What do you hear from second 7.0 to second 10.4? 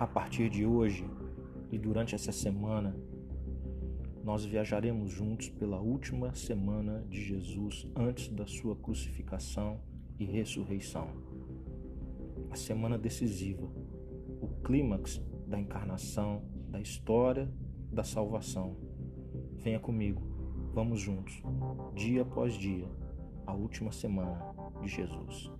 de Jesus antes da sua crucificação e